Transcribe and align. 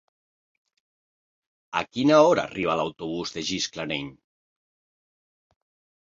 A 1.81 1.83
quina 1.97 2.15
hora 2.29 2.45
arriba 2.49 2.77
l'autobús 2.79 3.33
de 3.35 3.43
Gisclareny? 3.49 4.09